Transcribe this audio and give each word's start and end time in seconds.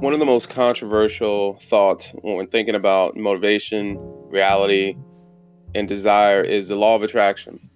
One 0.00 0.12
of 0.12 0.20
the 0.20 0.26
most 0.26 0.48
controversial 0.48 1.54
thoughts 1.54 2.12
when 2.22 2.46
thinking 2.46 2.76
about 2.76 3.16
motivation, 3.16 3.98
reality, 4.30 4.96
and 5.74 5.88
desire 5.88 6.40
is 6.40 6.68
the 6.68 6.76
law 6.76 6.94
of 6.94 7.02
attraction. 7.02 7.68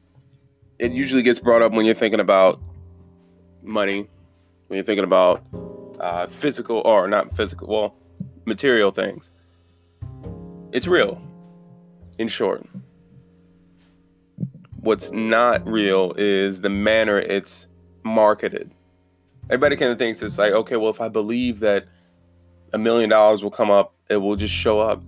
It 0.79 0.93
usually 0.93 1.22
gets 1.22 1.40
brought 1.40 1.62
up 1.62 1.72
when 1.72 1.85
you're 1.85 1.96
thinking 1.96 2.21
about 2.21 2.61
money, 3.61 4.08
when 4.68 4.77
you're 4.77 4.85
thinking 4.85 5.03
about 5.03 5.45
uh, 5.98 6.29
physical 6.29 6.80
or 6.85 7.08
not 7.08 7.35
physical, 7.36 7.66
well, 7.66 7.96
material 8.45 8.93
things. 8.93 9.32
It's 10.70 10.86
real, 10.86 11.20
in 12.18 12.29
short. 12.29 12.64
What's 14.79 15.11
not 15.11 15.66
real 15.66 16.14
is 16.16 16.61
the 16.61 16.70
manner 16.70 17.18
it's 17.18 17.66
marketed. 18.04 18.70
Everybody 19.50 19.75
kind 19.75 19.90
of 19.90 19.98
thinks 19.98 20.23
it's 20.23 20.39
like, 20.39 20.53
okay, 20.53 20.76
well, 20.76 20.90
if 20.90 21.00
I 21.00 21.09
believe 21.09 21.59
that 21.59 21.86
a 22.72 22.79
million 22.79 23.11
dollars 23.11 23.43
will 23.43 23.50
come 23.50 23.71
up, 23.71 23.94
it 24.08 24.17
will 24.17 24.36
just 24.36 24.54
show 24.54 24.81
up. 24.81 25.03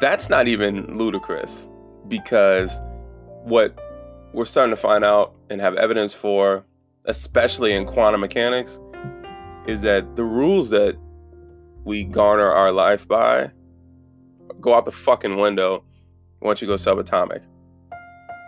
That's 0.00 0.28
not 0.28 0.48
even 0.48 0.96
ludicrous 0.96 1.68
because 2.08 2.80
what 3.44 3.78
we're 4.32 4.44
starting 4.44 4.74
to 4.74 4.80
find 4.80 5.04
out 5.04 5.34
and 5.50 5.60
have 5.60 5.74
evidence 5.76 6.12
for, 6.12 6.64
especially 7.04 7.72
in 7.72 7.86
quantum 7.86 8.20
mechanics, 8.20 8.78
is 9.66 9.82
that 9.82 10.16
the 10.16 10.24
rules 10.24 10.70
that 10.70 10.96
we 11.84 12.04
garner 12.04 12.50
our 12.50 12.72
life 12.72 13.06
by 13.06 13.50
go 14.60 14.74
out 14.74 14.84
the 14.84 14.92
fucking 14.92 15.36
window 15.36 15.84
once 16.40 16.60
you 16.60 16.66
go 16.66 16.74
subatomic. 16.74 17.42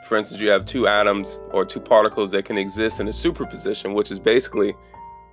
For 0.04 0.16
instance, 0.16 0.40
you 0.40 0.48
have 0.48 0.64
two 0.64 0.86
atoms 0.86 1.40
or 1.52 1.64
two 1.64 1.80
particles 1.80 2.30
that 2.30 2.44
can 2.44 2.58
exist 2.58 3.00
in 3.00 3.08
a 3.08 3.12
superposition, 3.12 3.94
which 3.94 4.10
is 4.10 4.18
basically 4.18 4.74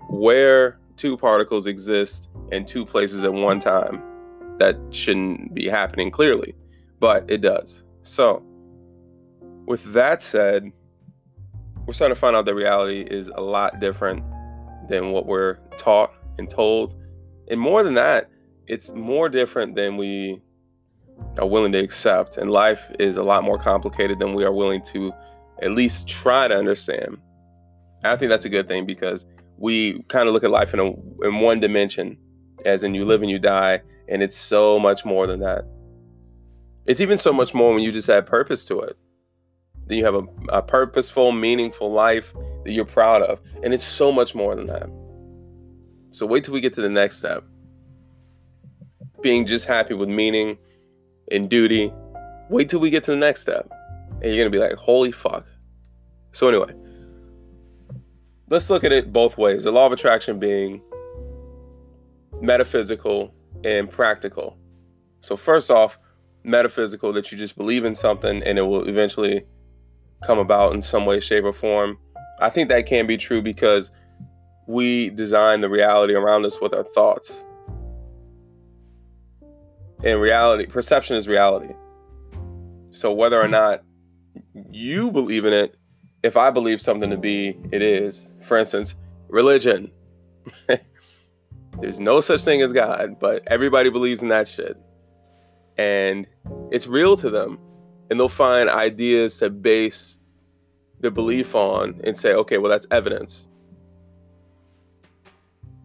where 0.09 0.79
two 0.95 1.17
particles 1.17 1.65
exist 1.67 2.29
in 2.51 2.65
two 2.65 2.85
places 2.85 3.23
at 3.23 3.33
one 3.33 3.59
time. 3.59 4.01
That 4.57 4.77
shouldn't 4.91 5.53
be 5.53 5.67
happening 5.67 6.11
clearly, 6.11 6.55
but 6.99 7.29
it 7.29 7.41
does. 7.41 7.83
So, 8.01 8.43
with 9.65 9.93
that 9.93 10.21
said, 10.21 10.71
we're 11.85 11.93
starting 11.93 12.15
to 12.15 12.19
find 12.19 12.35
out 12.35 12.45
that 12.45 12.55
reality 12.55 13.01
is 13.09 13.29
a 13.35 13.41
lot 13.41 13.79
different 13.79 14.23
than 14.87 15.11
what 15.11 15.25
we're 15.25 15.57
taught 15.77 16.13
and 16.37 16.49
told. 16.49 16.95
And 17.49 17.59
more 17.59 17.83
than 17.83 17.95
that, 17.95 18.29
it's 18.67 18.91
more 18.91 19.29
different 19.29 19.75
than 19.75 19.97
we 19.97 20.41
are 21.37 21.45
willing 21.45 21.71
to 21.73 21.79
accept. 21.79 22.37
And 22.37 22.49
life 22.51 22.89
is 22.99 23.17
a 23.17 23.23
lot 23.23 23.43
more 23.43 23.57
complicated 23.57 24.19
than 24.19 24.33
we 24.33 24.43
are 24.43 24.53
willing 24.53 24.81
to 24.83 25.13
at 25.61 25.71
least 25.71 26.07
try 26.07 26.47
to 26.47 26.55
understand. 26.55 27.17
I 28.03 28.15
think 28.15 28.29
that's 28.29 28.45
a 28.45 28.49
good 28.49 28.67
thing 28.67 28.85
because 28.85 29.25
we 29.57 30.01
kind 30.03 30.27
of 30.27 30.33
look 30.33 30.43
at 30.43 30.51
life 30.51 30.73
in 30.73 30.79
a 30.79 30.85
in 31.25 31.39
one 31.39 31.59
dimension, 31.59 32.17
as 32.65 32.83
in 32.83 32.93
you 32.93 33.05
live 33.05 33.21
and 33.21 33.31
you 33.31 33.39
die, 33.39 33.81
and 34.07 34.21
it's 34.21 34.35
so 34.35 34.79
much 34.79 35.05
more 35.05 35.27
than 35.27 35.39
that. 35.39 35.65
It's 36.87 37.01
even 37.01 37.17
so 37.17 37.33
much 37.33 37.53
more 37.53 37.73
when 37.73 37.81
you 37.81 37.91
just 37.91 38.09
add 38.09 38.25
purpose 38.25 38.65
to 38.65 38.79
it. 38.79 38.97
Then 39.87 39.97
you 39.97 40.05
have 40.05 40.15
a, 40.15 40.23
a 40.49 40.61
purposeful, 40.61 41.31
meaningful 41.31 41.91
life 41.91 42.33
that 42.63 42.71
you're 42.71 42.85
proud 42.85 43.21
of, 43.21 43.41
and 43.63 43.73
it's 43.73 43.85
so 43.85 44.11
much 44.11 44.35
more 44.35 44.55
than 44.55 44.67
that. 44.67 44.89
So 46.11 46.25
wait 46.25 46.43
till 46.43 46.53
we 46.53 46.61
get 46.61 46.73
to 46.73 46.81
the 46.81 46.89
next 46.89 47.17
step. 47.17 47.43
Being 49.21 49.45
just 49.45 49.67
happy 49.67 49.93
with 49.93 50.09
meaning 50.09 50.57
and 51.31 51.49
duty. 51.49 51.91
Wait 52.49 52.69
till 52.69 52.79
we 52.79 52.89
get 52.89 53.03
to 53.03 53.11
the 53.11 53.17
next 53.17 53.41
step. 53.41 53.69
And 54.21 54.25
you're 54.25 54.37
gonna 54.37 54.49
be 54.49 54.59
like, 54.59 54.75
holy 54.75 55.11
fuck. 55.11 55.45
So 56.31 56.47
anyway, 56.47 56.73
let's 58.49 58.69
look 58.69 58.83
at 58.83 58.91
it 58.91 59.11
both 59.11 59.37
ways. 59.37 59.63
The 59.63 59.71
law 59.71 59.85
of 59.85 59.91
attraction 59.91 60.39
being 60.39 60.81
metaphysical 62.41 63.33
and 63.63 63.89
practical. 63.89 64.57
So, 65.19 65.35
first 65.35 65.71
off, 65.71 65.97
metaphysical 66.43 67.11
that 67.13 67.31
you 67.31 67.37
just 67.37 67.57
believe 67.57 67.85
in 67.85 67.95
something 67.95 68.43
and 68.43 68.59
it 68.59 68.63
will 68.63 68.87
eventually 68.87 69.41
come 70.23 70.37
about 70.39 70.73
in 70.73 70.81
some 70.81 71.05
way, 71.05 71.19
shape, 71.19 71.43
or 71.43 71.53
form. 71.53 71.97
I 72.39 72.49
think 72.49 72.69
that 72.69 72.85
can 72.85 73.07
be 73.07 73.17
true 73.17 73.41
because 73.41 73.91
we 74.67 75.09
design 75.11 75.61
the 75.61 75.69
reality 75.69 76.13
around 76.13 76.45
us 76.45 76.59
with 76.61 76.73
our 76.73 76.83
thoughts. 76.83 77.45
And 80.03 80.19
reality, 80.19 80.65
perception 80.65 81.15
is 81.15 81.27
reality. 81.27 81.73
So, 82.91 83.11
whether 83.11 83.41
or 83.41 83.47
not 83.47 83.81
you 84.71 85.11
believe 85.11 85.45
in 85.45 85.53
it 85.53 85.75
if 86.25 86.35
I 86.35 86.49
believe 86.49 86.81
something 86.81 87.11
to 87.11 87.17
be, 87.17 87.55
it 87.71 87.83
is. 87.83 88.27
For 88.41 88.57
instance, 88.57 88.95
religion. 89.27 89.91
There's 91.79 91.99
no 91.99 92.19
such 92.19 92.41
thing 92.41 92.63
as 92.63 92.73
God, 92.73 93.19
but 93.19 93.43
everybody 93.45 93.91
believes 93.91 94.23
in 94.23 94.29
that 94.29 94.47
shit. 94.47 94.75
And 95.77 96.25
it's 96.71 96.87
real 96.87 97.15
to 97.17 97.29
them. 97.29 97.59
And 98.09 98.19
they'll 98.19 98.27
find 98.27 98.69
ideas 98.69 99.37
to 99.39 99.51
base 99.51 100.17
their 100.99 101.11
belief 101.11 101.53
on 101.53 102.01
and 102.03 102.17
say, 102.17 102.33
okay, 102.33 102.57
well, 102.57 102.71
that's 102.71 102.87
evidence. 102.89 103.47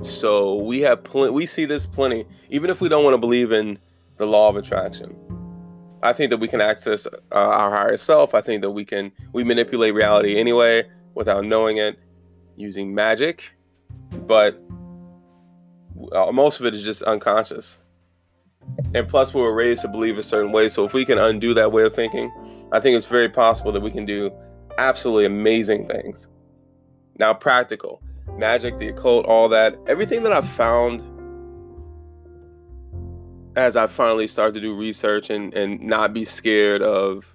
So 0.00 0.54
we 0.54 0.80
have 0.80 1.04
plenty, 1.04 1.32
we 1.32 1.44
see 1.44 1.66
this 1.66 1.84
plenty, 1.84 2.24
even 2.48 2.70
if 2.70 2.80
we 2.80 2.88
don't 2.88 3.04
want 3.04 3.12
to 3.12 3.18
believe 3.18 3.52
in 3.52 3.78
the 4.16 4.26
law 4.26 4.48
of 4.48 4.56
attraction. 4.56 5.14
I 6.02 6.12
think 6.12 6.30
that 6.30 6.38
we 6.38 6.48
can 6.48 6.60
access 6.60 7.06
uh, 7.06 7.10
our 7.32 7.70
higher 7.70 7.96
self. 7.96 8.34
I 8.34 8.40
think 8.40 8.62
that 8.62 8.70
we 8.70 8.84
can 8.84 9.12
we 9.32 9.44
manipulate 9.44 9.94
reality 9.94 10.38
anyway 10.38 10.88
without 11.14 11.44
knowing 11.44 11.76
it 11.76 11.98
using 12.56 12.94
magic, 12.94 13.50
but 14.26 14.60
uh, 16.12 16.32
most 16.32 16.60
of 16.60 16.66
it 16.66 16.74
is 16.74 16.84
just 16.84 17.02
unconscious. 17.02 17.78
And 18.94 19.08
plus, 19.08 19.34
we 19.34 19.40
were 19.40 19.54
raised 19.54 19.82
to 19.82 19.88
believe 19.88 20.18
a 20.18 20.22
certain 20.22 20.52
way. 20.52 20.68
So 20.68 20.84
if 20.84 20.92
we 20.92 21.04
can 21.04 21.18
undo 21.18 21.54
that 21.54 21.72
way 21.72 21.82
of 21.82 21.94
thinking, 21.94 22.30
I 22.72 22.80
think 22.80 22.96
it's 22.96 23.06
very 23.06 23.28
possible 23.28 23.72
that 23.72 23.80
we 23.80 23.90
can 23.90 24.04
do 24.04 24.30
absolutely 24.78 25.24
amazing 25.24 25.86
things. 25.86 26.28
Now, 27.18 27.34
practical 27.34 28.02
magic, 28.36 28.78
the 28.78 28.88
occult, 28.88 29.26
all 29.26 29.48
that, 29.48 29.76
everything 29.86 30.22
that 30.22 30.32
I've 30.32 30.48
found 30.48 31.02
as 33.56 33.76
I 33.76 33.86
finally 33.86 34.26
start 34.26 34.54
to 34.54 34.60
do 34.60 34.74
research 34.74 35.30
and, 35.30 35.52
and 35.54 35.80
not 35.80 36.12
be 36.12 36.24
scared 36.24 36.82
of 36.82 37.34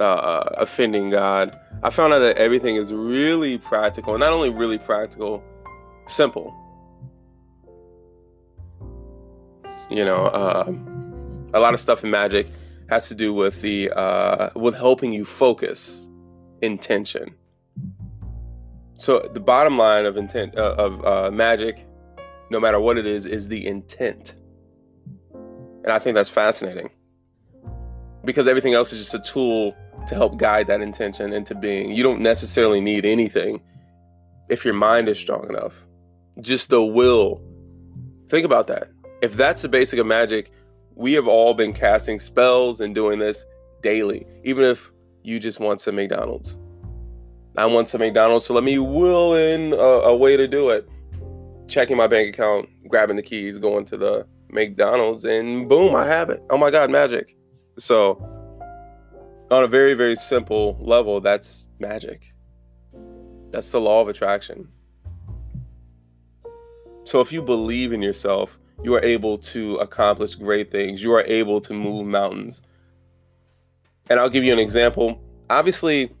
uh, 0.00 0.50
offending 0.56 1.10
God, 1.10 1.58
I 1.82 1.90
found 1.90 2.12
out 2.12 2.20
that 2.20 2.38
everything 2.38 2.76
is 2.76 2.92
really 2.92 3.58
practical. 3.58 4.16
Not 4.18 4.32
only 4.32 4.50
really 4.50 4.78
practical, 4.78 5.42
simple. 6.06 6.54
You 9.90 10.04
know, 10.04 10.26
uh, 10.26 10.72
a 11.54 11.60
lot 11.60 11.74
of 11.74 11.80
stuff 11.80 12.02
in 12.02 12.10
magic 12.10 12.48
has 12.88 13.08
to 13.08 13.14
do 13.14 13.32
with 13.34 13.60
the 13.60 13.90
uh, 13.90 14.50
with 14.54 14.74
helping 14.74 15.12
you 15.12 15.24
focus 15.24 16.08
intention. 16.62 17.34
So 18.94 19.28
the 19.32 19.40
bottom 19.40 19.76
line 19.76 20.06
of 20.06 20.16
intent 20.16 20.56
uh, 20.56 20.74
of 20.78 21.04
uh, 21.04 21.30
magic, 21.30 21.86
no 22.50 22.60
matter 22.60 22.80
what 22.80 22.96
it 22.98 23.06
is, 23.06 23.26
is 23.26 23.48
the 23.48 23.66
intent. 23.66 24.34
And 25.82 25.92
I 25.92 25.98
think 25.98 26.14
that's 26.14 26.30
fascinating 26.30 26.90
because 28.24 28.46
everything 28.46 28.74
else 28.74 28.92
is 28.92 28.98
just 28.98 29.14
a 29.14 29.18
tool 29.18 29.76
to 30.06 30.14
help 30.14 30.38
guide 30.38 30.66
that 30.68 30.80
intention 30.80 31.32
into 31.32 31.54
being. 31.54 31.90
You 31.90 32.02
don't 32.02 32.20
necessarily 32.20 32.80
need 32.80 33.04
anything 33.04 33.60
if 34.48 34.64
your 34.64 34.74
mind 34.74 35.08
is 35.08 35.18
strong 35.18 35.48
enough. 35.48 35.86
Just 36.40 36.70
the 36.70 36.82
will. 36.82 37.42
Think 38.28 38.44
about 38.44 38.66
that. 38.68 38.90
If 39.22 39.34
that's 39.34 39.62
the 39.62 39.68
basic 39.68 39.98
of 39.98 40.06
magic, 40.06 40.50
we 40.94 41.12
have 41.14 41.26
all 41.26 41.54
been 41.54 41.72
casting 41.72 42.18
spells 42.18 42.80
and 42.80 42.94
doing 42.94 43.18
this 43.18 43.44
daily, 43.82 44.26
even 44.44 44.64
if 44.64 44.90
you 45.22 45.38
just 45.38 45.60
want 45.60 45.80
some 45.80 45.96
McDonald's. 45.96 46.58
I 47.56 47.66
want 47.66 47.88
some 47.88 48.00
McDonald's, 48.00 48.46
so 48.46 48.54
let 48.54 48.64
me 48.64 48.78
will 48.78 49.34
in 49.34 49.72
a, 49.74 49.76
a 49.76 50.16
way 50.16 50.36
to 50.36 50.48
do 50.48 50.70
it. 50.70 50.88
Checking 51.68 51.96
my 51.96 52.06
bank 52.06 52.34
account, 52.34 52.68
grabbing 52.88 53.16
the 53.16 53.22
keys, 53.22 53.58
going 53.58 53.84
to 53.86 53.96
the 53.96 54.26
McDonald's, 54.52 55.24
and 55.24 55.68
boom, 55.68 55.94
I 55.94 56.06
have 56.06 56.30
it. 56.30 56.42
Oh 56.50 56.58
my 56.58 56.70
God, 56.70 56.90
magic. 56.90 57.36
So, 57.78 58.22
on 59.50 59.64
a 59.64 59.66
very, 59.66 59.94
very 59.94 60.14
simple 60.14 60.78
level, 60.80 61.20
that's 61.20 61.68
magic. 61.78 62.32
That's 63.50 63.70
the 63.70 63.80
law 63.80 64.00
of 64.00 64.08
attraction. 64.08 64.68
So, 67.04 67.20
if 67.20 67.32
you 67.32 67.42
believe 67.42 67.92
in 67.92 68.02
yourself, 68.02 68.58
you 68.82 68.94
are 68.94 69.02
able 69.02 69.38
to 69.38 69.76
accomplish 69.76 70.34
great 70.34 70.70
things. 70.70 71.02
You 71.02 71.12
are 71.14 71.22
able 71.22 71.60
to 71.62 71.72
move 71.72 72.06
mountains. 72.06 72.62
And 74.10 74.20
I'll 74.20 74.30
give 74.30 74.44
you 74.44 74.52
an 74.52 74.58
example. 74.58 75.20
Obviously, 75.48 76.12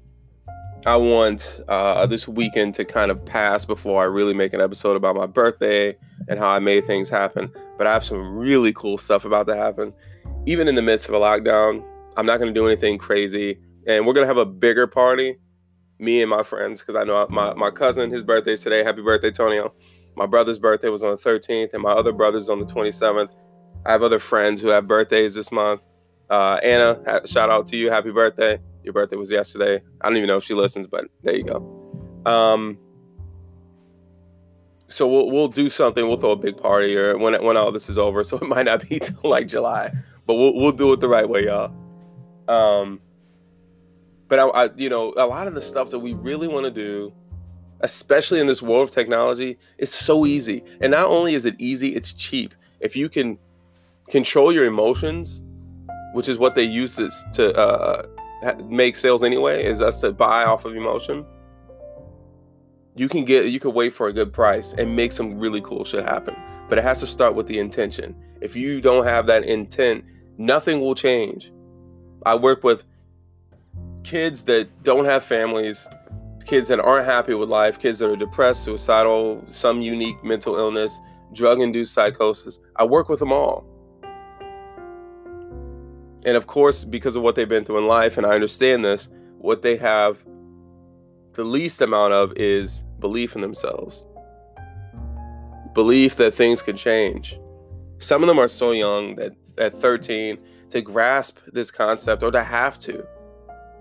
I 0.86 0.96
want 0.96 1.60
uh, 1.68 2.06
this 2.06 2.26
weekend 2.26 2.74
to 2.74 2.84
kind 2.84 3.10
of 3.10 3.24
pass 3.24 3.64
before 3.64 4.02
I 4.02 4.06
really 4.06 4.34
make 4.34 4.52
an 4.52 4.60
episode 4.60 4.96
about 4.96 5.16
my 5.16 5.26
birthday 5.26 5.96
and 6.28 6.38
how 6.38 6.48
I 6.48 6.58
made 6.58 6.84
things 6.84 7.08
happen. 7.08 7.52
But 7.78 7.86
I 7.86 7.92
have 7.92 8.04
some 8.04 8.36
really 8.36 8.72
cool 8.72 8.98
stuff 8.98 9.24
about 9.24 9.46
to 9.46 9.56
happen. 9.56 9.92
Even 10.46 10.68
in 10.68 10.74
the 10.74 10.82
midst 10.82 11.08
of 11.08 11.14
a 11.14 11.18
lockdown, 11.18 11.84
I'm 12.16 12.26
not 12.26 12.38
going 12.38 12.52
to 12.52 12.58
do 12.58 12.66
anything 12.66 12.98
crazy. 12.98 13.58
And 13.86 14.06
we're 14.06 14.12
going 14.12 14.24
to 14.24 14.28
have 14.28 14.36
a 14.36 14.46
bigger 14.46 14.86
party, 14.86 15.36
me 15.98 16.20
and 16.20 16.30
my 16.30 16.42
friends, 16.42 16.80
because 16.80 16.96
I 16.96 17.04
know 17.04 17.26
my, 17.30 17.54
my 17.54 17.70
cousin, 17.70 18.10
his 18.10 18.22
birthday's 18.22 18.62
today. 18.62 18.84
Happy 18.84 19.02
birthday, 19.02 19.30
Tonio. 19.30 19.74
My 20.14 20.26
brother's 20.26 20.58
birthday 20.58 20.88
was 20.88 21.02
on 21.02 21.10
the 21.10 21.16
13th, 21.16 21.72
and 21.72 21.82
my 21.82 21.92
other 21.92 22.12
brother's 22.12 22.48
on 22.48 22.60
the 22.60 22.66
27th. 22.66 23.32
I 23.86 23.92
have 23.92 24.02
other 24.02 24.18
friends 24.18 24.60
who 24.60 24.68
have 24.68 24.86
birthdays 24.86 25.34
this 25.34 25.50
month. 25.50 25.80
Uh, 26.30 26.58
Anna, 26.62 27.20
shout 27.26 27.50
out 27.50 27.66
to 27.68 27.76
you. 27.76 27.90
Happy 27.90 28.10
birthday. 28.10 28.58
Your 28.84 28.92
birthday 28.92 29.16
was 29.16 29.30
yesterday. 29.30 29.82
I 30.00 30.08
don't 30.08 30.16
even 30.16 30.28
know 30.28 30.36
if 30.36 30.44
she 30.44 30.54
listens, 30.54 30.86
but 30.86 31.06
there 31.22 31.34
you 31.34 31.42
go. 31.42 32.22
Um, 32.26 32.78
so 34.92 35.08
we'll 35.08 35.30
we'll 35.30 35.48
do 35.48 35.70
something. 35.70 36.06
We'll 36.06 36.18
throw 36.18 36.32
a 36.32 36.36
big 36.36 36.56
party 36.56 36.96
or 36.96 37.16
when 37.16 37.42
when 37.42 37.56
all 37.56 37.72
this 37.72 37.88
is 37.88 37.98
over. 37.98 38.22
So 38.24 38.36
it 38.36 38.46
might 38.46 38.66
not 38.66 38.88
be 38.88 38.98
till 39.02 39.18
like 39.24 39.48
July, 39.48 39.92
but 40.26 40.34
we'll 40.34 40.54
we'll 40.54 40.72
do 40.72 40.92
it 40.92 41.00
the 41.00 41.08
right 41.08 41.28
way, 41.28 41.46
y'all. 41.46 41.72
Um, 42.48 43.00
but 44.28 44.38
I, 44.38 44.46
I 44.48 44.70
you 44.76 44.88
know 44.88 45.14
a 45.16 45.26
lot 45.26 45.46
of 45.46 45.54
the 45.54 45.60
stuff 45.60 45.90
that 45.90 45.98
we 45.98 46.12
really 46.12 46.48
want 46.48 46.64
to 46.66 46.70
do, 46.70 47.12
especially 47.80 48.40
in 48.40 48.46
this 48.46 48.62
world 48.62 48.88
of 48.88 48.94
technology, 48.94 49.58
is 49.78 49.92
so 49.92 50.26
easy. 50.26 50.62
And 50.80 50.90
not 50.90 51.06
only 51.06 51.34
is 51.34 51.46
it 51.46 51.54
easy, 51.58 51.94
it's 51.94 52.12
cheap. 52.12 52.54
If 52.80 52.94
you 52.94 53.08
can 53.08 53.38
control 54.10 54.52
your 54.52 54.64
emotions, 54.64 55.42
which 56.12 56.28
is 56.28 56.38
what 56.38 56.54
they 56.54 56.64
use 56.64 56.96
to, 56.96 57.10
to 57.34 57.56
uh, 57.56 58.06
make 58.68 58.96
sales 58.96 59.22
anyway, 59.22 59.64
is 59.64 59.80
us 59.80 60.00
to 60.00 60.12
buy 60.12 60.44
off 60.44 60.64
of 60.64 60.74
emotion 60.74 61.24
you 62.94 63.08
can 63.08 63.24
get 63.24 63.46
you 63.46 63.58
can 63.58 63.72
wait 63.72 63.92
for 63.92 64.08
a 64.08 64.12
good 64.12 64.32
price 64.32 64.74
and 64.76 64.94
make 64.94 65.12
some 65.12 65.38
really 65.38 65.60
cool 65.62 65.84
shit 65.84 66.04
happen 66.04 66.36
but 66.68 66.78
it 66.78 66.84
has 66.84 67.00
to 67.00 67.06
start 67.06 67.34
with 67.34 67.46
the 67.46 67.58
intention. 67.58 68.16
If 68.40 68.56
you 68.56 68.80
don't 68.80 69.04
have 69.04 69.26
that 69.26 69.44
intent 69.44 70.04
nothing 70.38 70.80
will 70.80 70.94
change. 70.94 71.52
I 72.24 72.34
work 72.34 72.64
with 72.64 72.84
kids 74.04 74.44
that 74.44 74.82
don't 74.82 75.04
have 75.04 75.24
families 75.24 75.86
kids 76.46 76.68
that 76.68 76.80
aren't 76.80 77.06
happy 77.06 77.34
with 77.34 77.48
life 77.48 77.78
kids 77.78 77.98
that 78.00 78.10
are 78.10 78.16
depressed 78.16 78.64
suicidal 78.64 79.44
some 79.48 79.80
unique 79.80 80.22
mental 80.24 80.56
illness 80.56 80.98
drug 81.32 81.60
induced 81.60 81.94
psychosis. 81.94 82.58
I 82.76 82.84
work 82.84 83.08
with 83.08 83.20
them 83.20 83.32
all. 83.32 83.64
And 86.24 86.36
of 86.36 86.46
course 86.46 86.84
because 86.84 87.16
of 87.16 87.22
what 87.22 87.36
they've 87.36 87.48
been 87.48 87.64
through 87.64 87.78
in 87.78 87.86
life 87.86 88.16
and 88.16 88.26
i 88.26 88.30
understand 88.30 88.84
this 88.84 89.08
what 89.38 89.62
they 89.62 89.76
have 89.76 90.24
the 91.34 91.44
least 91.44 91.80
amount 91.80 92.12
of 92.12 92.32
is 92.36 92.84
belief 92.98 93.34
in 93.34 93.40
themselves, 93.40 94.04
belief 95.74 96.16
that 96.16 96.34
things 96.34 96.62
can 96.62 96.76
change. 96.76 97.38
Some 97.98 98.22
of 98.22 98.28
them 98.28 98.38
are 98.38 98.48
so 98.48 98.72
young 98.72 99.16
that 99.16 99.32
at 99.58 99.72
13, 99.72 100.38
to 100.70 100.80
grasp 100.80 101.38
this 101.52 101.70
concept 101.70 102.22
or 102.22 102.30
to 102.30 102.42
have 102.42 102.78
to 102.80 103.04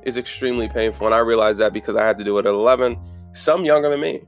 is 0.04 0.18
extremely 0.18 0.68
painful. 0.68 1.06
And 1.06 1.16
I 1.16 1.20
realized 1.20 1.60
that 1.60 1.74
because 1.74 1.96
I 1.96 2.06
had 2.06 2.18
to 2.18 2.24
do 2.24 2.38
it 2.38 2.46
at 2.46 2.54
11, 2.54 2.98
some 3.34 3.64
younger 3.66 3.90
than 3.90 4.02
me. 4.02 4.24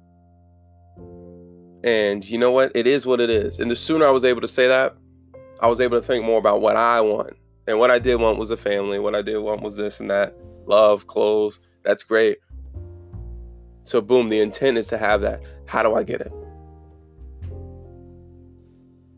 And 1.84 2.28
you 2.28 2.38
know 2.38 2.52
what? 2.52 2.72
It 2.76 2.88
is 2.88 3.06
what 3.06 3.20
it 3.20 3.30
is. 3.30 3.60
And 3.60 3.70
the 3.70 3.76
sooner 3.76 4.08
I 4.08 4.12
was 4.12 4.24
able 4.24 4.42
to 4.42 4.48
say 4.48 4.68
that, 4.68 4.96
I 5.60 5.68
was 5.68 5.82
able 5.82 6.00
to 6.00 6.06
think 6.06 6.24
more 6.24 6.40
about 6.40 6.62
what 6.62 6.78
I 6.78 7.02
want. 7.02 7.36
And 7.68 7.80
what 7.80 7.92
I 7.92 8.00
did 8.00 8.16
want 8.16 8.38
was 8.38 8.52
a 8.52 8.58
family. 8.58 9.00
What 9.00 9.16
I 9.16 9.22
did 9.22 9.38
want 9.38 9.62
was 9.62 9.76
this 9.76 10.00
and 10.00 10.10
that 10.10 10.36
love, 10.66 11.08
clothes. 11.08 11.60
That's 11.84 12.04
great. 12.04 12.38
So, 13.84 14.02
boom, 14.02 14.30
the 14.30 14.40
intent 14.40 14.78
is 14.78 14.88
to 14.88 14.98
have 14.98 15.22
that. 15.22 15.42
How 15.66 15.84
do 15.84 15.96
I 15.96 16.04
get 16.04 16.22
it? 16.22 16.32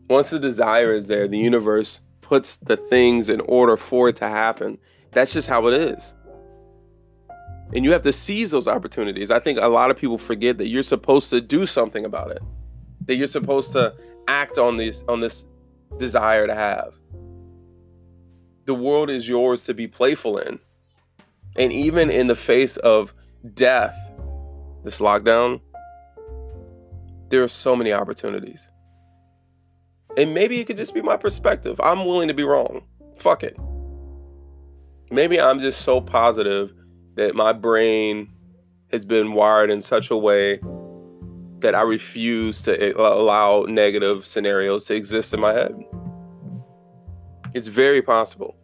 Once 0.08 0.30
the 0.30 0.38
desire 0.38 0.92
is 0.92 1.06
there, 1.06 1.26
the 1.26 1.38
universe 1.38 2.00
puts 2.20 2.56
the 2.58 2.76
things 2.76 3.28
in 3.28 3.40
order 3.42 3.76
for 3.76 4.08
it 4.08 4.16
to 4.16 4.28
happen. 4.28 4.78
That's 5.12 5.32
just 5.32 5.48
how 5.48 5.66
it 5.66 5.74
is. 5.74 6.14
And 7.74 7.84
you 7.84 7.92
have 7.92 8.02
to 8.02 8.12
seize 8.12 8.52
those 8.52 8.68
opportunities. 8.68 9.30
I 9.30 9.40
think 9.40 9.58
a 9.60 9.68
lot 9.68 9.90
of 9.90 9.96
people 9.96 10.18
forget 10.18 10.58
that 10.58 10.68
you're 10.68 10.82
supposed 10.82 11.30
to 11.30 11.40
do 11.40 11.66
something 11.66 12.04
about 12.04 12.30
it. 12.30 12.42
That 13.06 13.16
you're 13.16 13.26
supposed 13.26 13.72
to 13.72 13.94
act 14.28 14.58
on 14.58 14.76
this 14.76 15.02
on 15.08 15.20
this 15.20 15.44
desire 15.98 16.46
to 16.46 16.54
have. 16.54 16.94
The 18.66 18.74
world 18.74 19.10
is 19.10 19.28
yours 19.28 19.64
to 19.64 19.74
be 19.74 19.86
playful 19.86 20.38
in. 20.38 20.58
And 21.56 21.72
even 21.72 22.10
in 22.10 22.26
the 22.26 22.36
face 22.36 22.76
of 22.78 23.14
death, 23.54 23.96
this 24.86 25.00
lockdown, 25.00 25.60
there 27.28 27.42
are 27.42 27.48
so 27.48 27.74
many 27.74 27.92
opportunities. 27.92 28.70
And 30.16 30.32
maybe 30.32 30.60
it 30.60 30.68
could 30.68 30.76
just 30.76 30.94
be 30.94 31.02
my 31.02 31.16
perspective. 31.16 31.80
I'm 31.82 32.06
willing 32.06 32.28
to 32.28 32.34
be 32.34 32.44
wrong. 32.44 32.84
Fuck 33.16 33.42
it. 33.42 33.58
Maybe 35.10 35.40
I'm 35.40 35.58
just 35.58 35.80
so 35.80 36.00
positive 36.00 36.72
that 37.16 37.34
my 37.34 37.52
brain 37.52 38.32
has 38.92 39.04
been 39.04 39.32
wired 39.32 39.70
in 39.70 39.80
such 39.80 40.12
a 40.12 40.16
way 40.16 40.60
that 41.58 41.74
I 41.74 41.82
refuse 41.82 42.62
to 42.62 42.96
allow 42.96 43.64
negative 43.68 44.24
scenarios 44.24 44.84
to 44.84 44.94
exist 44.94 45.34
in 45.34 45.40
my 45.40 45.52
head. 45.52 45.74
It's 47.54 47.66
very 47.66 48.02
possible. 48.02 48.54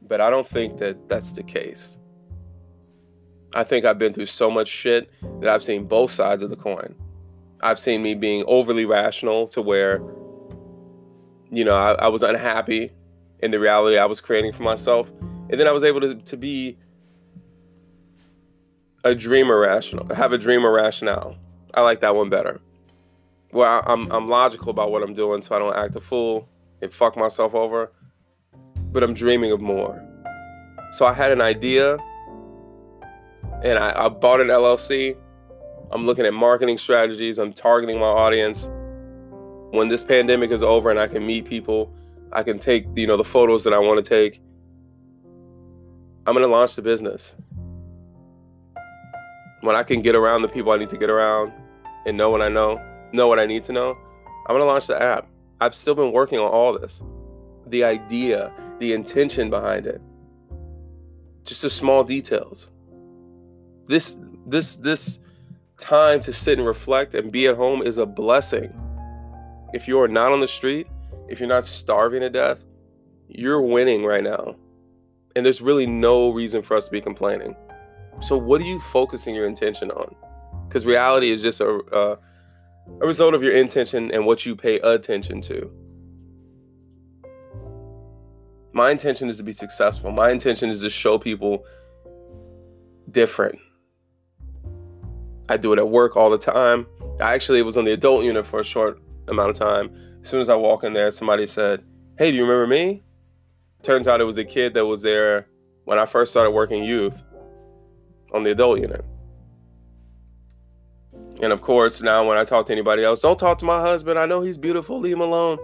But 0.00 0.20
I 0.20 0.30
don't 0.30 0.46
think 0.46 0.78
that 0.78 1.08
that's 1.08 1.32
the 1.32 1.42
case. 1.42 1.98
I 3.54 3.62
think 3.62 3.84
I've 3.84 3.98
been 3.98 4.12
through 4.12 4.26
so 4.26 4.50
much 4.50 4.68
shit 4.68 5.10
that 5.40 5.48
I've 5.48 5.62
seen 5.62 5.84
both 5.86 6.10
sides 6.10 6.42
of 6.42 6.50
the 6.50 6.56
coin. 6.56 6.94
I've 7.62 7.78
seen 7.78 8.02
me 8.02 8.14
being 8.14 8.44
overly 8.46 8.84
rational 8.84 9.46
to 9.48 9.62
where, 9.62 10.02
you 11.50 11.64
know, 11.64 11.76
I, 11.76 11.92
I 11.92 12.08
was 12.08 12.22
unhappy 12.24 12.92
in 13.38 13.52
the 13.52 13.60
reality 13.60 13.96
I 13.96 14.06
was 14.06 14.20
creating 14.20 14.52
for 14.52 14.64
myself. 14.64 15.10
And 15.50 15.60
then 15.60 15.68
I 15.68 15.70
was 15.70 15.84
able 15.84 16.00
to, 16.00 16.16
to 16.16 16.36
be 16.36 16.76
a 19.04 19.14
dreamer 19.14 19.60
rational, 19.60 20.12
have 20.14 20.32
a 20.32 20.38
dreamer 20.38 20.72
rationale. 20.72 21.36
I 21.74 21.82
like 21.82 22.00
that 22.00 22.16
one 22.16 22.28
better. 22.28 22.60
Well, 23.52 23.82
I'm, 23.86 24.10
I'm 24.10 24.28
logical 24.28 24.70
about 24.70 24.90
what 24.90 25.02
I'm 25.02 25.14
doing 25.14 25.42
so 25.42 25.54
I 25.54 25.60
don't 25.60 25.76
act 25.76 25.94
a 25.94 26.00
fool 26.00 26.48
and 26.82 26.92
fuck 26.92 27.16
myself 27.16 27.54
over, 27.54 27.92
but 28.90 29.04
I'm 29.04 29.14
dreaming 29.14 29.52
of 29.52 29.60
more. 29.60 30.02
So 30.92 31.06
I 31.06 31.12
had 31.12 31.30
an 31.30 31.40
idea 31.40 31.98
and 33.64 33.78
I, 33.78 34.04
I 34.04 34.08
bought 34.10 34.40
an 34.40 34.48
LLC. 34.48 35.16
I'm 35.90 36.04
looking 36.04 36.26
at 36.26 36.34
marketing 36.34 36.76
strategies. 36.76 37.38
I'm 37.38 37.52
targeting 37.52 37.98
my 37.98 38.06
audience. 38.06 38.68
When 39.70 39.88
this 39.88 40.04
pandemic 40.04 40.50
is 40.50 40.62
over 40.62 40.90
and 40.90 41.00
I 41.00 41.08
can 41.08 41.26
meet 41.26 41.46
people, 41.46 41.92
I 42.32 42.42
can 42.42 42.58
take 42.58 42.86
you 42.94 43.06
know 43.06 43.16
the 43.16 43.24
photos 43.24 43.64
that 43.64 43.72
I 43.72 43.78
want 43.78 44.04
to 44.04 44.08
take. 44.08 44.40
I'm 46.26 46.34
gonna 46.34 46.46
launch 46.46 46.76
the 46.76 46.82
business. 46.82 47.34
When 49.62 49.74
I 49.74 49.82
can 49.82 50.02
get 50.02 50.14
around 50.14 50.42
the 50.42 50.48
people 50.48 50.72
I 50.72 50.76
need 50.76 50.90
to 50.90 50.98
get 50.98 51.08
around 51.08 51.52
and 52.06 52.16
know 52.18 52.28
what 52.28 52.42
I 52.42 52.50
know, 52.50 52.80
know 53.12 53.28
what 53.28 53.38
I 53.38 53.46
need 53.46 53.64
to 53.64 53.72
know, 53.72 53.96
I'm 54.46 54.54
gonna 54.54 54.66
launch 54.66 54.86
the 54.86 55.02
app. 55.02 55.26
I've 55.60 55.74
still 55.74 55.94
been 55.94 56.12
working 56.12 56.38
on 56.38 56.48
all 56.48 56.78
this. 56.78 57.02
The 57.68 57.82
idea, 57.82 58.52
the 58.78 58.92
intention 58.92 59.48
behind 59.48 59.86
it. 59.86 60.02
Just 61.44 61.62
the 61.62 61.70
small 61.70 62.04
details 62.04 62.70
this 63.86 64.16
this 64.46 64.76
this 64.76 65.18
time 65.78 66.20
to 66.20 66.32
sit 66.32 66.58
and 66.58 66.66
reflect 66.66 67.14
and 67.14 67.32
be 67.32 67.46
at 67.46 67.56
home 67.56 67.82
is 67.82 67.98
a 67.98 68.06
blessing. 68.06 68.72
If 69.72 69.88
you 69.88 70.00
are 70.00 70.08
not 70.08 70.32
on 70.32 70.40
the 70.40 70.48
street, 70.48 70.86
if 71.28 71.40
you're 71.40 71.48
not 71.48 71.64
starving 71.64 72.20
to 72.20 72.30
death, 72.30 72.64
you're 73.28 73.62
winning 73.62 74.04
right 74.04 74.22
now. 74.22 74.56
And 75.34 75.44
there's 75.44 75.60
really 75.60 75.86
no 75.86 76.30
reason 76.30 76.62
for 76.62 76.76
us 76.76 76.84
to 76.86 76.92
be 76.92 77.00
complaining. 77.00 77.56
So 78.20 78.36
what 78.36 78.60
are 78.60 78.64
you 78.64 78.78
focusing 78.78 79.34
your 79.34 79.46
intention 79.46 79.90
on? 79.90 80.14
Because 80.68 80.86
reality 80.86 81.30
is 81.30 81.42
just 81.42 81.60
a, 81.60 81.80
a 81.92 82.18
a 83.00 83.06
result 83.06 83.34
of 83.34 83.42
your 83.42 83.54
intention 83.54 84.10
and 84.12 84.26
what 84.26 84.44
you 84.44 84.54
pay 84.54 84.78
attention 84.80 85.40
to. 85.42 85.70
My 88.72 88.90
intention 88.90 89.28
is 89.28 89.36
to 89.38 89.42
be 89.42 89.52
successful. 89.52 90.10
My 90.10 90.30
intention 90.30 90.68
is 90.68 90.80
to 90.82 90.90
show 90.90 91.18
people 91.18 91.64
different. 93.10 93.58
I 95.48 95.56
do 95.56 95.72
it 95.72 95.78
at 95.78 95.88
work 95.88 96.16
all 96.16 96.30
the 96.30 96.38
time. 96.38 96.86
I 97.20 97.34
actually 97.34 97.62
was 97.62 97.76
on 97.76 97.84
the 97.84 97.92
adult 97.92 98.24
unit 98.24 98.46
for 98.46 98.60
a 98.60 98.64
short 98.64 99.00
amount 99.28 99.50
of 99.50 99.58
time. 99.58 99.94
As 100.22 100.28
soon 100.28 100.40
as 100.40 100.48
I 100.48 100.54
walk 100.54 100.84
in 100.84 100.92
there, 100.92 101.10
somebody 101.10 101.46
said, 101.46 101.84
Hey, 102.18 102.30
do 102.30 102.36
you 102.36 102.44
remember 102.44 102.66
me? 102.66 103.02
Turns 103.82 104.08
out 104.08 104.20
it 104.20 104.24
was 104.24 104.38
a 104.38 104.44
kid 104.44 104.74
that 104.74 104.86
was 104.86 105.02
there 105.02 105.48
when 105.84 105.98
I 105.98 106.06
first 106.06 106.30
started 106.30 106.52
working 106.52 106.82
youth 106.82 107.22
on 108.32 108.42
the 108.42 108.52
adult 108.52 108.80
unit. 108.80 109.04
And 111.42 111.52
of 111.52 111.60
course, 111.60 112.00
now 112.00 112.26
when 112.26 112.38
I 112.38 112.44
talk 112.44 112.66
to 112.66 112.72
anybody 112.72 113.04
else, 113.04 113.20
don't 113.20 113.38
talk 113.38 113.58
to 113.58 113.64
my 113.64 113.80
husband. 113.80 114.18
I 114.18 114.26
know 114.26 114.40
he's 114.40 114.56
beautiful. 114.56 114.98
Leave 114.98 115.14
him 115.14 115.20
alone. 115.20 115.58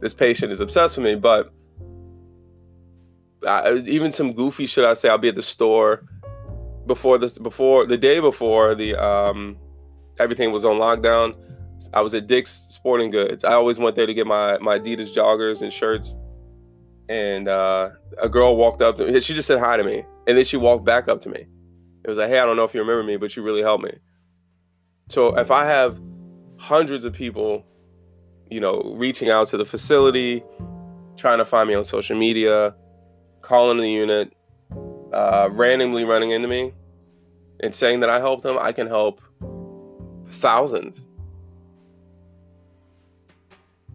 This 0.00 0.14
patient 0.14 0.52
is 0.52 0.60
obsessed 0.60 0.96
with 0.96 1.04
me, 1.04 1.14
but 1.16 1.52
I, 3.46 3.74
even 3.86 4.12
some 4.12 4.32
goofy 4.32 4.66
shit 4.66 4.84
I 4.84 4.94
say. 4.94 5.08
I'll 5.08 5.18
be 5.18 5.28
at 5.28 5.34
the 5.34 5.42
store 5.42 6.06
before 6.86 7.18
this 7.18 7.38
before 7.38 7.86
the 7.86 7.96
day 7.96 8.20
before 8.20 8.74
the 8.74 8.94
um 8.94 9.56
everything 10.18 10.52
was 10.52 10.64
on 10.64 10.76
lockdown 10.76 11.34
i 11.92 12.00
was 12.00 12.14
at 12.14 12.26
dick's 12.26 12.64
sporting 12.84 13.10
goods. 13.10 13.44
I 13.44 13.54
always 13.54 13.78
went 13.78 13.96
there 13.96 14.04
to 14.04 14.12
get 14.12 14.26
my 14.26 14.58
my 14.58 14.78
adidas 14.78 15.10
joggers 15.14 15.62
and 15.62 15.72
shirts. 15.72 16.14
And 17.08 17.48
uh 17.48 17.88
a 18.18 18.28
girl 18.28 18.56
walked 18.56 18.82
up 18.82 18.98
to 18.98 19.06
me 19.06 19.18
she 19.20 19.32
just 19.32 19.48
said 19.48 19.58
hi 19.58 19.78
to 19.78 19.84
me. 19.84 20.04
And 20.26 20.36
then 20.36 20.44
she 20.44 20.58
walked 20.58 20.84
back 20.84 21.08
up 21.08 21.22
to 21.22 21.30
me. 21.30 21.46
It 22.04 22.08
was 22.08 22.18
like 22.18 22.28
hey 22.28 22.38
i 22.38 22.44
don't 22.44 22.56
know 22.56 22.64
if 22.64 22.74
you 22.74 22.80
remember 22.80 23.02
me 23.02 23.16
but 23.16 23.34
you 23.34 23.42
really 23.42 23.62
helped 23.62 23.84
me. 23.84 23.92
So 25.08 25.34
if 25.38 25.50
i 25.50 25.64
have 25.64 25.98
hundreds 26.58 27.06
of 27.06 27.14
people, 27.14 27.64
you 28.50 28.60
know, 28.60 28.82
reaching 28.96 29.30
out 29.30 29.48
to 29.48 29.56
the 29.56 29.64
facility, 29.64 30.44
trying 31.16 31.38
to 31.38 31.46
find 31.46 31.66
me 31.66 31.74
on 31.74 31.84
social 31.84 32.18
media, 32.18 32.74
calling 33.40 33.78
the 33.78 33.90
unit, 33.90 34.30
uh, 35.14 35.48
randomly 35.52 36.04
running 36.04 36.32
into 36.32 36.48
me 36.48 36.72
and 37.60 37.74
saying 37.74 38.00
that 38.00 38.10
I 38.10 38.18
helped 38.18 38.42
them, 38.42 38.58
I 38.58 38.72
can 38.72 38.86
help 38.86 39.20
thousands. 40.26 41.08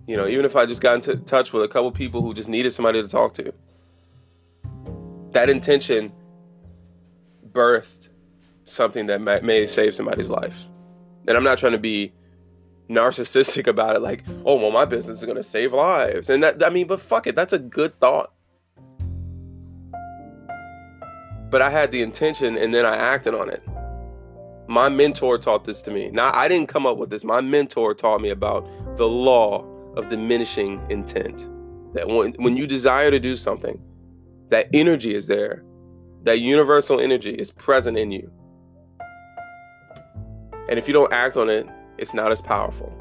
You 0.08 0.18
know, 0.18 0.28
even 0.28 0.46
if 0.46 0.56
I 0.56 0.66
just 0.66 0.82
got 0.82 0.96
into 0.96 1.18
touch 1.18 1.54
with 1.54 1.64
a 1.64 1.68
couple 1.68 1.92
people 1.92 2.22
who 2.22 2.34
just 2.34 2.50
needed 2.50 2.72
somebody 2.72 3.02
to 3.02 3.08
talk 3.08 3.34
to. 3.36 3.54
That 5.32 5.50
intention 5.50 6.12
birthed 7.52 8.10
something 8.66 9.06
that 9.08 9.22
may, 9.22 9.40
may 9.42 9.68
save 9.68 9.94
somebody's 9.94 10.30
life. 10.30 10.66
And 11.28 11.38
I'm 11.38 11.44
not 11.44 11.58
trying 11.58 11.74
to 11.74 11.78
be 11.78 12.12
narcissistic 12.90 13.68
about 13.68 13.96
it, 13.96 14.00
like, 14.00 14.24
oh, 14.46 14.56
well, 14.56 14.72
my 14.72 14.86
business 14.86 15.20
is 15.20 15.26
going 15.26 15.38
to 15.38 15.44
save 15.44 15.74
lives. 15.74 16.30
And 16.30 16.44
that, 16.44 16.64
I 16.66 16.70
mean, 16.70 16.88
but 16.88 17.02
fuck 17.02 17.28
it, 17.28 17.36
that's 17.36 17.54
a 17.54 17.60
good 17.60 18.00
thought. 18.00 18.34
But 21.50 21.62
I 21.62 21.70
had 21.70 21.92
the 21.92 22.02
intention 22.02 22.58
and 22.58 22.74
then 22.74 22.86
I 22.86 22.96
acted 22.96 23.34
on 23.34 23.50
it. 23.50 23.64
My 24.68 24.88
mentor 24.88 25.38
taught 25.40 25.64
this 25.64 25.82
to 25.84 25.92
me. 25.92 26.12
Now, 26.12 26.32
I 26.34 26.48
didn't 26.48 26.68
come 26.68 26.86
up 26.86 26.98
with 26.98 27.10
this. 27.10 27.24
My 27.24 27.42
mentor 27.42 27.96
taught 27.96 28.22
me 28.22 28.30
about 28.30 28.68
the 28.98 29.08
law 29.08 29.66
of 29.96 30.10
diminishing 30.10 30.80
intent. 30.90 31.50
That 31.96 32.08
when, 32.08 32.34
when 32.34 32.56
you 32.56 32.68
desire 32.68 33.10
to 33.10 33.20
do 33.20 33.36
something, 33.36 33.82
that 34.50 34.68
energy 34.74 35.16
is 35.16 35.26
there. 35.26 35.64
That 36.24 36.40
universal 36.40 37.00
energy 37.00 37.32
is 37.32 37.50
present 37.50 37.98
in 37.98 38.12
you. 38.12 38.32
And 40.70 40.78
if 40.78 40.88
you 40.88 40.94
don't 40.94 41.12
act 41.12 41.36
on 41.36 41.50
it, 41.50 41.68
it's 41.98 42.14
not 42.14 42.32
as 42.32 42.42
powerful. 42.42 42.94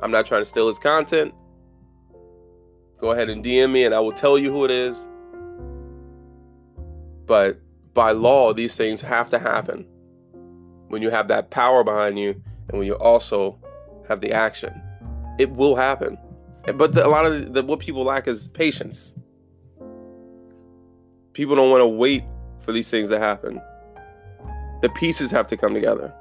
I'm 0.00 0.10
not 0.10 0.24
trying 0.24 0.40
to 0.40 0.46
steal 0.46 0.68
his 0.68 0.78
content. 0.78 1.34
Go 2.98 3.10
ahead 3.10 3.28
and 3.28 3.44
DM 3.44 3.72
me 3.72 3.84
and 3.84 3.94
I 3.94 4.00
will 4.00 4.12
tell 4.12 4.38
you 4.38 4.50
who 4.50 4.64
it 4.64 4.70
is. 4.70 5.06
But 7.32 7.62
by 7.94 8.10
law, 8.10 8.52
these 8.52 8.76
things 8.76 9.00
have 9.00 9.30
to 9.30 9.38
happen 9.38 9.86
when 10.88 11.00
you 11.00 11.08
have 11.08 11.28
that 11.28 11.48
power 11.48 11.82
behind 11.82 12.18
you 12.18 12.32
and 12.68 12.78
when 12.78 12.86
you 12.86 12.92
also 12.96 13.58
have 14.06 14.20
the 14.20 14.32
action. 14.32 14.78
It 15.38 15.50
will 15.50 15.74
happen. 15.74 16.18
But 16.74 16.92
the, 16.92 17.06
a 17.06 17.08
lot 17.08 17.24
of 17.24 17.54
the, 17.54 17.62
what 17.62 17.80
people 17.80 18.04
lack 18.04 18.28
is 18.28 18.48
patience. 18.48 19.14
People 21.32 21.56
don't 21.56 21.70
want 21.70 21.80
to 21.80 21.86
wait 21.86 22.22
for 22.60 22.70
these 22.70 22.90
things 22.90 23.08
to 23.08 23.18
happen. 23.18 23.62
The 24.82 24.90
pieces 24.90 25.30
have 25.30 25.46
to 25.46 25.56
come 25.56 25.72
together. 25.72 26.12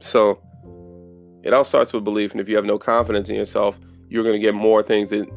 So 0.00 0.42
it 1.44 1.54
all 1.54 1.62
starts 1.62 1.92
with 1.92 2.02
belief. 2.02 2.32
And 2.32 2.40
if 2.40 2.48
you 2.48 2.56
have 2.56 2.64
no 2.64 2.80
confidence 2.80 3.28
in 3.28 3.36
yourself, 3.36 3.78
you're 4.08 4.24
going 4.24 4.34
to 4.34 4.44
get 4.44 4.54
more 4.54 4.82
things 4.82 5.10
that 5.10 5.28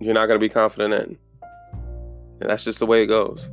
you're 0.00 0.14
not 0.14 0.24
going 0.24 0.40
to 0.40 0.42
be 0.42 0.48
confident 0.48 0.94
in. 0.94 1.18
And 2.40 2.48
that's 2.50 2.64
just 2.64 2.78
the 2.78 2.86
way 2.86 3.02
it 3.02 3.06
goes. 3.06 3.50